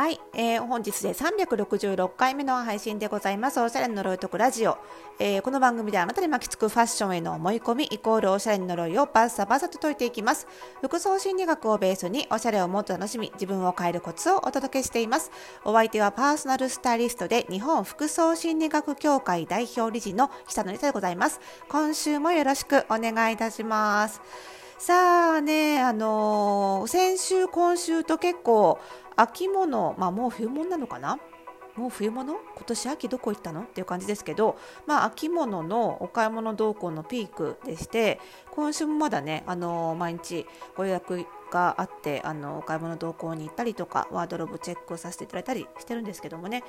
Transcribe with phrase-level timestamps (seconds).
[0.00, 3.60] はい、えー、本日で366回目の配信でございます。
[3.60, 4.78] おしゃれの呪いとくラジオ、
[5.18, 10.46] えー、この番組であなたに巻きつくファッションへの思い込みイコールおしゃれの呪いをバッサバサと解いていきます。
[10.80, 15.30] 服装心理学をベースにおしゃれをもっと楽しみ、自分を変えるコツをお届けしています。
[15.66, 21.40] お相手はパーソナルスタイリストで日本服装心理学協会代表理事の久野理沙でございます。
[21.68, 24.22] 今週もよろしくお願いいたします。
[24.80, 28.78] さあね、あのー、先週、今週と結構
[29.20, 31.18] 秋物、まあ、もう冬物なのかな？
[31.76, 32.32] もう冬物？
[32.32, 33.62] 今年秋どこ行ったの？
[33.62, 38.18] っていう感じですけど、まあ、秋物のお買い物動向のピークでして
[38.50, 46.64] 今週もまだね、あのー、毎日ご予約があってあのお買い物動向に行ったりとかワードローブチェックをさせていただいたりしてるんですけどもね、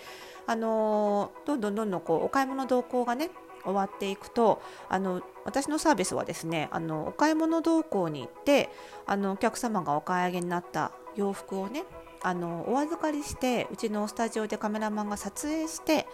[0.45, 3.29] あのー、どんどんどんどんこうお買い物動向がね
[3.63, 8.69] 終わっていくとあの私のサービスはですねあのお買い物動向に行って
[9.05, 11.83] あのお客様がお買い上げになった洋服をね
[12.21, 16.07] あのお預かりしてうちのスタジオでカメラマンが撮影して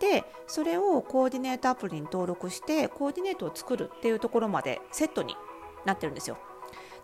[0.00, 5.34] でそれをコーディネートアプリに登録してコーディネートを作るっていうところまでセットに
[5.84, 6.38] なってるんですよ。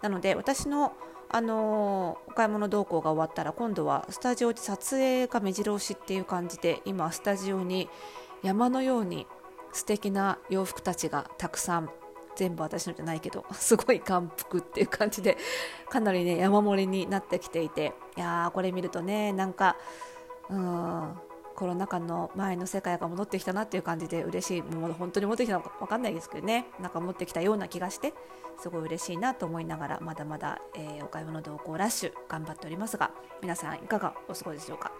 [0.03, 0.93] なので私の
[1.31, 7.89] あのお買い物動向が終わったら今度はスタジオで撮影が目白押しっていう感じで今スタジオに
[8.43, 9.27] 山のように
[9.73, 11.91] 素敵な洋服たちがたくさん
[12.37, 15.37] 全部私のじゃないけど すごい感服っていう感じで
[15.89, 19.77] かなりね山盛りになってきていていやーこれ見るとねなんか
[20.51, 21.15] うん
[21.55, 28.13] コロナ禍の前の世界が戻ってきたなっていう感じで嬉しいもう本当に戻ってきたのか分かんないですけどねなんか持ってきたような気がして
[28.59, 34.91] すごい嬉しいなと思いながらまだまだ、えー、お買い物同行ラッシュ頑張っておりますが皆さんいかがお過ごしでしょうか？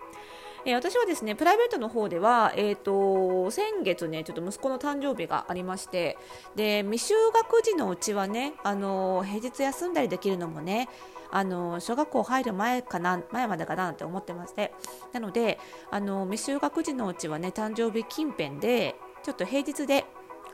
[0.67, 6.17] えー、私はですねプライベートの方では、えーと、先月ねちょっと息子の誕生日がありまして
[6.57, 10.89] で未就学児のうちはねあの平日休んだりできるのもね
[11.31, 14.73] あの小学校入る前かな前までかなって思ってまして
[15.13, 15.59] なので
[15.91, 20.05] あの未就学児のうちはね誕生日近辺でちょっと平日で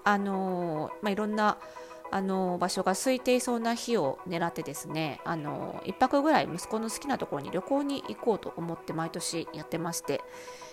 [0.03, 1.59] あのまあ、いろんな
[2.12, 10.21] あの場所が空いていそうな日を狙ってですねあの1泊ぐらい息子の好きなところに旅行に行こうと思って毎年やってまして。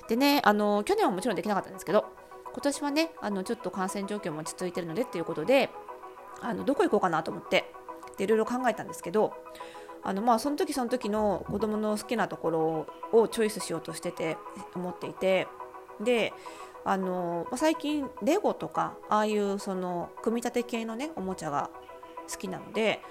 [0.07, 2.05] でねあの去年はもちろんできなかったんですけど
[2.53, 5.69] 今年はねあのちょっと感染状況も落ち着いてるのでっていうことで
[6.41, 7.71] あのどこ行こうかなと思って
[8.17, 9.33] でいろいろ考えたんですけど
[10.03, 14.37] あのまあその時その時の子供の好きなところをチョイスしようとしてて
[14.75, 15.47] 思っていて
[15.99, 16.33] で
[16.87, 21.69] あの最近レゴとかああいうその組み立て系のねおもちゃが
[22.31, 23.01] 好きなので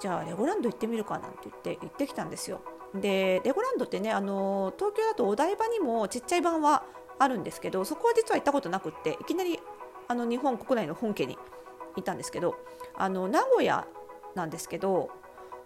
[0.00, 2.62] じゃあレゴランド行ってみるかなんて言って行ってきたんですよ。
[2.94, 6.84] でレゴランドってねあの東京だとお台場にもちっちゃい版は
[7.18, 9.60] あるんですけどそこは実は行ったことなくっていきなり
[10.08, 11.36] あの日本国内の本家に
[11.96, 12.56] いたんですけど
[12.94, 13.86] あの名古屋
[14.34, 15.10] なんですけど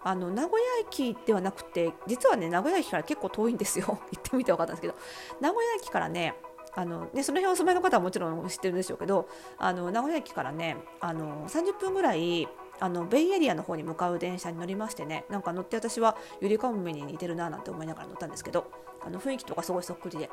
[0.03, 4.95] あの名古屋駅ではなくて実はね名古屋駅から結構遠いんですよ 行ってみて分かったんですけど
[5.39, 6.35] 名古屋駅からね
[6.75, 9.27] あのでその辺お住まいの方はもちろん知ってるんでしょうけど
[9.57, 12.47] あの名古屋駅からねあの30分ぐらい
[12.79, 18.71] あのベイエリアの方に向かう電車に乗りましてねなんか乗って私はゆりかもめに似てるななんて思いながら乗ったんですけど
[19.05, 20.29] あの雰囲気とかすごいそっくりで。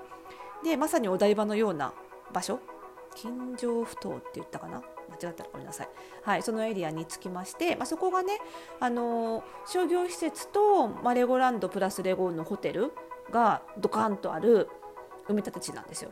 [0.65, 1.93] でまさにお台場のような
[2.33, 2.59] 場所？
[3.15, 4.83] 金城ふ頭って言ったかな？
[5.09, 5.89] 間違ったらごめんなさい、
[6.23, 8.39] はい、そのエリアに着きまして、まあ、そこがね、
[8.79, 12.93] あの商業施設と、まあ、レゴランドプラスレゴのホテル
[13.31, 14.69] がドカンとある
[15.29, 16.11] 埋め立て地なんですよ。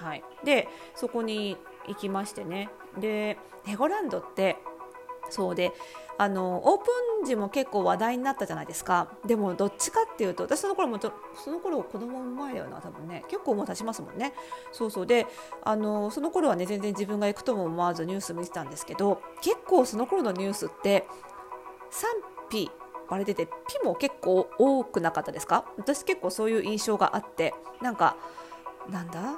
[0.00, 1.56] はい、でそこに
[1.86, 2.70] 行きましてね。
[2.98, 4.56] でレゴランドって
[5.28, 5.72] そうで
[6.18, 6.90] あのオープ
[7.22, 9.08] ン時も結構話題になったじゃないですか。
[9.26, 13.24] でもどっちかっていうと私その頃もその頃子供の前だよな多分ね。
[13.28, 14.32] 結構もう経ちますもんね。
[14.72, 15.06] そうそう。
[15.06, 15.26] で
[15.62, 21.06] あのその頃はね全然自分が行くとも思わずニュース見てたんですけど結構その頃のニュースって
[21.90, 22.10] 賛
[22.50, 22.70] 否
[23.08, 25.64] 割れててピも結構多くなかったですか？
[25.76, 28.16] 私結構そういう印象があってなんか
[28.88, 29.36] なんだ？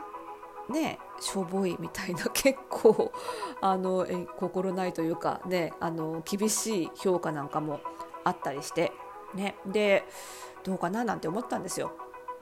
[0.70, 3.12] ねしょぼいみたいな結構
[3.60, 7.80] あのえ心ないというかねあの厳しい評価なんかも
[8.24, 8.92] あったりして
[9.34, 10.04] ねで
[10.64, 11.92] どうかななんて思ったんですよ。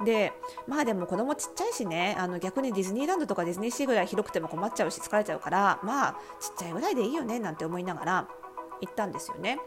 [0.04, 0.32] で
[0.66, 8.28] まあでも子供ちっちゃいしねあの逆にディズニーランドとかディズニーシーぐらい広くても困っちゃうし疲れちゃうからまあちっちゃいぐらいでいいよねなんて思いながら
[8.80, 9.58] 行ったんですよね。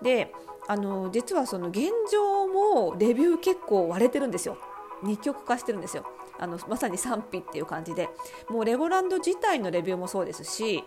[0.00, 0.32] で
[0.66, 4.56] あの実はその現状もレビュー結構割れてるんですよ。
[5.02, 6.06] 二極化してるんですよ。
[6.38, 8.08] あのまさに賛否っていう感じで。
[8.48, 10.84] もうレゴランド自体のレビューもそうですし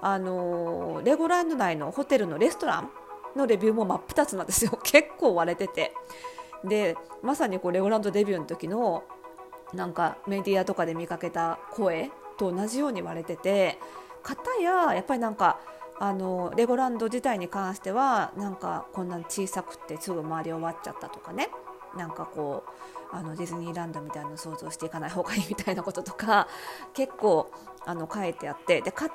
[0.00, 2.90] あのレゴランド内のホテルのレストラン
[3.36, 4.78] のレビューも真っ二つなんですよ。
[4.82, 5.94] 結構割れてて。
[6.64, 9.04] でまさにこうレゴランドデビューの時の
[9.72, 13.78] なんかメディアとかで見かけた声と同じように割れてて
[14.22, 15.60] 方ややっぱりなんか
[16.00, 21.48] あのレゴランド自体に関してはなんかこんな小さくてすぐ周り終わっちゃったとかね。
[21.96, 22.70] なんかこう
[23.10, 26.48] あのディズニーランドみたいなの想像していかない方がいいみたいなこととか
[26.94, 27.50] 結構
[27.84, 29.14] あの書いてあってで片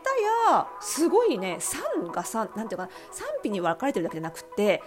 [0.49, 4.81] やすごいね賛が賛なんていうか賛否に分かれてるだけじゃなくて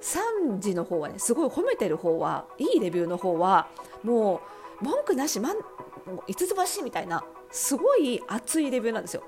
[0.00, 3.68] 3時の方はねすごい褒めてる方はいいレビューの方は
[4.02, 4.40] も
[4.80, 5.56] う文句なし、まん、
[6.26, 9.22] 五つ星みたいなすごい熱いレビューなんですよ。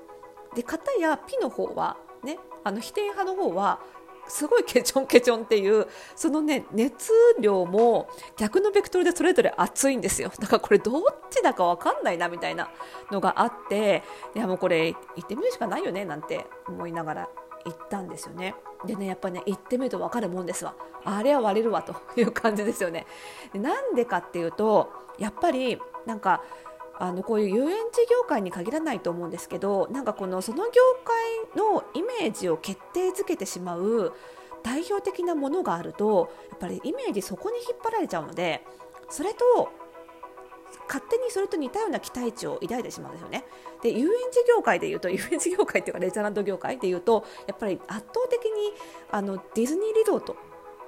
[0.55, 3.79] で片やピの方はねあの否定派の方は
[4.27, 12.69] すごいケチョンケチョンっていうそのね熱量も逆のベクトルでそれぞれ熱いんですよ だからこれどっちだか分かんないなみたいな
[13.11, 14.03] のがあって
[14.35, 17.29] いやもうこれ行ってみるしかないよねなんて思いながら
[17.65, 18.55] 行ったんですよね。
[18.85, 23.05] でねやっぱね行ってみると分かるもんですわあれは割れるわという感じですよね。
[23.53, 26.41] でなんでかっていうとやっぱりなんか
[27.01, 30.71] あのこういう遊園地業界に限らないと思うんですけどなんかこのその業
[31.03, 34.13] 界のイメージを決定づけてしまう
[34.61, 38.63] 代表的なものがあるとやっぱりイメージそこに引っ張られちゃうので
[39.09, 39.71] それと
[40.87, 43.45] 勝手にそれと似たような期待値を抱いてしまうんですよね。
[43.81, 48.51] で遊園地業界でいうと遊園地業界っていうかレジャーランド業界でいうとやっぱり圧倒的に
[49.09, 50.35] あのディズニーリゾート、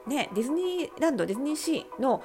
[0.06, 2.22] ね、ディズニーランドディズニーシーの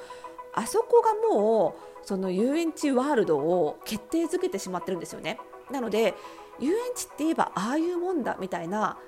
[0.55, 5.39] あそこがもうその遊園地ワールドを決定づけてしまってるんですよね。
[5.71, 6.15] なので
[6.59, 8.99] 遊園地って言えばああいうもんだみたいな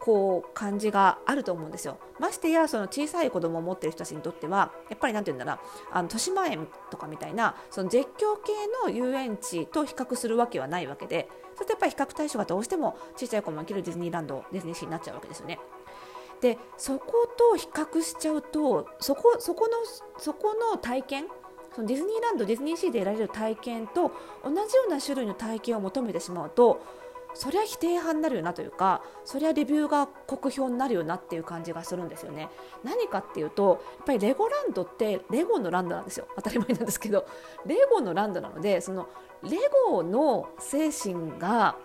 [0.00, 1.98] こう感じがあると思うんですよ。
[2.18, 8.52] ましてやその小さい子供を持ってる人たちにとってはやっぱり何て言うんだろうあの豊島園とかみたいなその絶叫系
[8.84, 15.58] の遊園地と比較するわけはないわけでそれとやっぱり比較対象がどうしても小さい子も行けるディズニーランドディズニーシーになっちゃうわけですよね。
[16.40, 19.74] でそこと比較しちゃうとそこそこの
[20.18, 21.26] そこの体験
[21.74, 24.12] そのディズニーランドディズニーシーで得られる体験と
[24.44, 26.80] 同じような種類の体験を求めてしまうと
[27.34, 32.48] そりゃ否定派になるよなというかそりゃレビューが酷評になるよなっていう感じがするんですよね。
[32.82, 36.26] 何かっていうとやっぱりレゴランドってレゴのランドなんですよ。
[36.36, 37.26] 当たり前なんですけど
[37.66, 39.08] レゴのランドなのでその
[39.42, 39.58] レ
[39.90, 41.76] ゴの精神が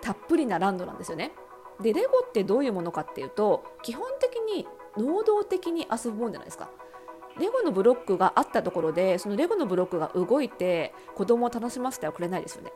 [0.00, 1.32] たっぷりなランドなんですよね。
[1.80, 6.70] でレゴってどういうものかっていうと基本的に能動的に遊ぶもんじゃないですか
[7.38, 12.72] レゴのブロックがあったところでそのレゴのブロックが動いて子供を楽しませてはくれないですよね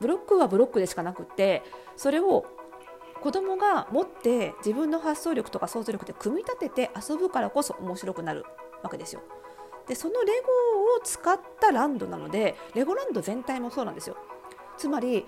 [0.00, 1.62] ブロックはブロックでしかなくって
[1.96, 2.44] それを
[3.22, 8.44] 子供が持って自分の発想力とか想像力で組み立てて遊ぶからこそ面白くなる
[8.82, 9.22] わけですよ。
[9.86, 14.16] でそのレゴを使ったランドなのでレゴランド全体もそうなんですよ。
[14.76, 15.24] つまり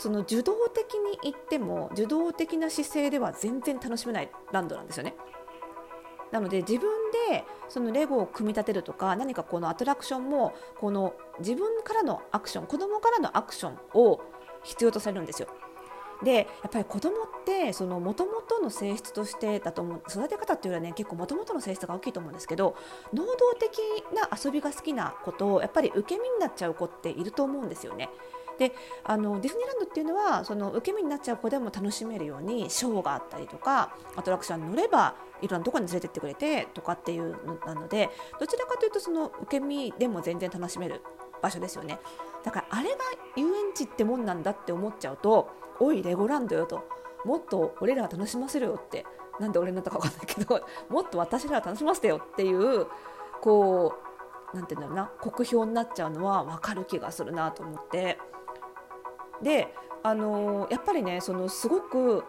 [0.00, 5.14] その受動的に言っても受動的な姿勢では全然楽しめないランドなんですよね。
[6.32, 6.88] なので自分
[7.28, 14.20] でそのレゴを組み立てるとか何かこのアトラクションもこの自分からのアクション子供からのアクションを
[14.62, 15.48] 必要とされるんですよ。
[16.22, 22.76] でやっぱり子供ってその元々の性質としてだと思う育て方っていうのはね結構元々の性質が大きいと思うんですけど
[23.14, 23.78] 能動的
[24.14, 28.10] な遊びが好きな子とやっぱり受け身になっちゃう子っていると思うんですよね。
[28.60, 28.74] で
[29.04, 41.00] あのディズニーランドっていうのはその受け身になっちゃう子でも楽しめるようにショーがあったりとかアトラクションに乗ればいろんなところに連れてってくれてとかっていうのなのでどちらかというとその受け身でも全然楽しめる
[41.40, 41.98] 場所ですよね。
[42.44, 42.96] だからあれが
[43.34, 45.48] 遊園地ってもんなんだって思っちゃうと
[45.78, 46.86] おいレゴランドよと。
[47.24, 49.06] もっと俺らは楽しませるよって。
[49.38, 52.86] なんで俺になったか分かんないけどもっと私らは楽しませてよっていう
[53.40, 53.94] こ
[54.52, 58.18] うなんていうんだろうな酷評になっちゃうのは分かる気がするなと思って。
[59.42, 62.24] であの、やっぱりねそのすごく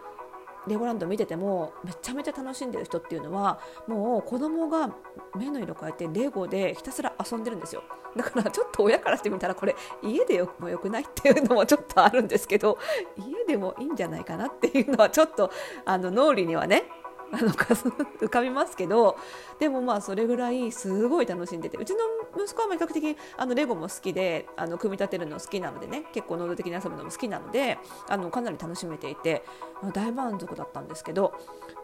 [0.68, 4.94] レゴランド見ててもめちゃめちゃ楽しんでる人っていうのはもう子供が
[5.36, 7.84] 目の色変えてレゴでひたすら遊んでるんですよ。
[8.15, 12.77] だからちょっと親からしてみたらこれ家でよもよくないっていうのもちょっとあるんですけど
[13.18, 15.50] 家でもいいんじゃないかなっていうのはちょっと
[15.86, 16.84] あの脳裏にはね
[17.34, 19.18] あの浮かびますけど
[19.60, 22.00] でもまあそれぐらいすごい楽しんでてうちの
[22.38, 27.78] 息子は比較的あのレゴも好きであの組み立てるの好きなのでね結構能動的に遊ぶのも好きなので
[28.10, 29.44] あのかなり楽しめていて
[29.94, 31.34] 大満足だったんですけど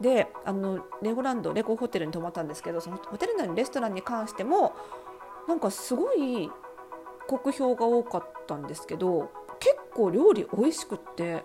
[0.02, 4.76] であのレゴランドレゴホテルに泊まったんですけどそのホテル内のレストランに関しても
[5.48, 6.50] なんかすごい
[7.28, 11.44] 酷評が多かったんですけど結構料理美味しくって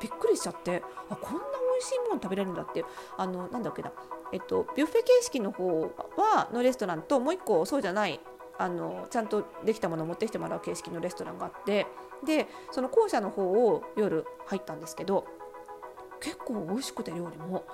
[0.00, 1.40] びっくりしちゃってあこんな
[1.82, 2.86] しいもの食べれるんだっていう
[3.16, 3.92] あのなんだっけな、
[4.32, 5.82] えっと、ビュッフェ形式の方
[6.16, 8.20] はのレストランともう一個そうじゃない
[8.58, 11.86] あのちゃんとできたものを持ってきてもらう形式のレストランがあって
[12.24, 15.26] でその校舎の方を夜入ったんですけど
[16.20, 17.64] 結構美味しくて料理も。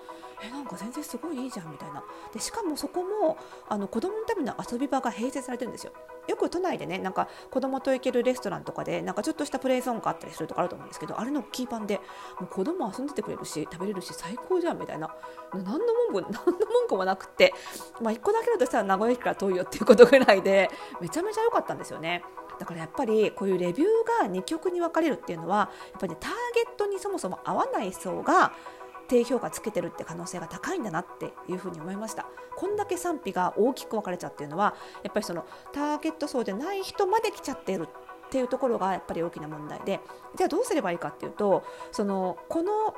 [0.42, 2.02] えなんか全然すごいいいじゃんみたいな。
[2.32, 3.36] でしかもそこも
[3.68, 5.92] あの子供のための遊び場が併設されてるんですよ。
[6.28, 12.00] よく都内でねなんか子供と行けるレストランとかでなんかちょっとしたプレイゾーンがあったりするとかあると思うんですけどあれのキーパンで
[12.38, 15.14] もう子供遊んでてくれるし食べれるし最高じゃんみたいな。
[15.52, 15.78] 何の
[16.12, 17.54] 文句何 の文句もなくて
[18.00, 22.22] まあ1個だけだとしたら名古屋駅から遠いよっていうことぐらいでめちゃめちゃ良かったんですよね。
[22.58, 28.52] だからやっぱりこういうレビューが2極に分かれるっていうのはやっぱり、ね、ターゲットにそもそも合わない層が
[29.08, 32.26] 低評価つけてるって可能性が高いんだなっていうふに思いました。
[32.56, 34.74] こんだけ賛否が大きく分かれちゃっていうのは
[35.04, 37.88] やっぱりそのターゲット層でない人まで来ちゃってる
[38.26, 40.00] っていうところがやっぱり大きな問題で
[40.36, 41.62] じゃあどうすればいいかっていうと
[41.92, 42.94] そのこの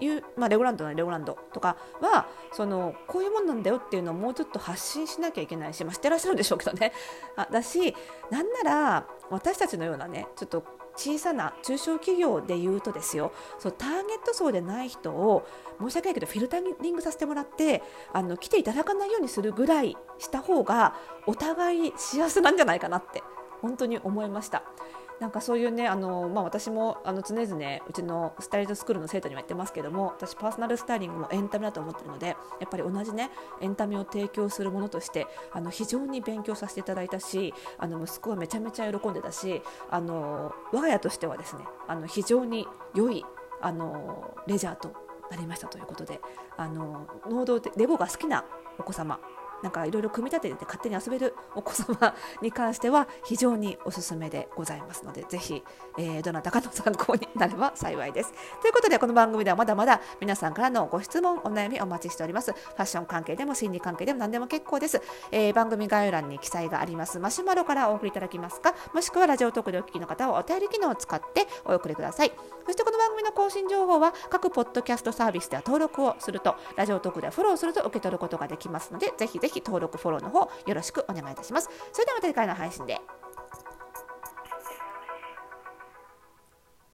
[0.00, 6.92] いう、まあ、レゴランドなレゴランドとかはそのこういうもんなんだよっていうのをもうちょっと発信しなきゃいけないし、まあ、してらっしゃるんでしょうけどね。
[7.36, 7.94] あだし
[8.30, 10.64] なんなら私たちのようなねちょっと
[10.96, 15.46] 小さな中小企業でいうとですよそうターゲット層でない人を
[15.80, 17.82] 申し訳ないけどフィルタリングさせてもらって
[18.12, 20.94] あの来ていただかないようにするぐらいした方が
[21.26, 23.22] お互い幸せなんじゃないかなって
[23.60, 24.64] 本当に思いました。
[25.22, 27.46] なんかそういうねあの、まあ、私もあの常々
[27.88, 43.24] うちのスタイルドスクールの生徒には言ってますけども私パーソナルスタイリングもエンタメだと思ってるのでやっぱり同じねエンタメを提供するものとしてあの非常に勉強させていただいたしあの息子はめちゃめちゃ喜んでたしあの我が家としてはですねあの非常に良い
[43.60, 44.92] あのレジャーと
[45.30, 46.20] なりましたということで
[46.56, 48.44] あの能動でレゴが好きな
[48.76, 49.20] お子様
[49.62, 55.62] なんかいろいろ組み立てて勝手に遊べるお子様に関しては非常におすすめでございますのでぜひ、
[55.98, 58.32] えー、どなたかの参考になれば幸いです。
[58.60, 62.52] ということでこの番組ではまだまだ皆さんからのご質問お悩みお待ちしております。
[62.52, 65.00] ファッション関係でも心理関係でも何でも結構です。
[65.30, 68.74] えー、番組概要欄に記載がありますマシュマロからお送りいただきますか？
[68.92, 72.32] もしくはラジオトークでお聞きの方はお便り機能を使ってお送りください。
[72.64, 81.68] そしてこの番組の更新情報は各ポッドキャストサービスでは登録をするとラジオトークではフォローすると受け取ることができますのでぜひぜひぜひ登録フォローの方よろしくお願いいたします。
[81.92, 83.21] それではまた次回の配信で。